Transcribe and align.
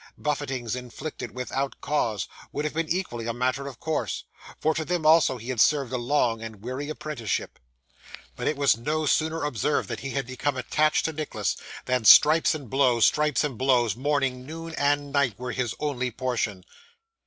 Buffetings 0.17 0.75
inflicted 0.75 1.29
without 1.35 1.79
cause, 1.79 2.27
would 2.51 2.65
have 2.65 2.73
been 2.73 2.89
equally 2.89 3.27
a 3.27 3.35
matter 3.35 3.67
of 3.67 3.79
course; 3.79 4.23
for 4.59 4.73
to 4.73 4.83
them 4.83 5.05
also 5.05 5.37
he 5.37 5.49
had 5.49 5.61
served 5.61 5.93
a 5.93 5.97
long 5.99 6.41
and 6.41 6.63
weary 6.63 6.89
apprenticeship; 6.89 7.59
but 8.35 8.47
it 8.47 8.57
was 8.57 8.75
no 8.75 9.05
sooner 9.05 9.43
observed 9.43 9.87
that 9.89 9.99
he 9.99 10.09
had 10.09 10.25
become 10.25 10.57
attached 10.57 11.05
to 11.05 11.13
Nicholas, 11.13 11.55
than 11.85 12.03
stripes 12.03 12.55
and 12.55 12.67
blows, 12.67 13.05
stripes 13.05 13.43
and 13.43 13.59
blows, 13.59 13.95
morning, 13.95 14.43
noon, 14.43 14.73
and 14.73 15.13
night, 15.13 15.37
were 15.37 15.51
his 15.51 15.75
only 15.79 16.09
portion. 16.09 16.63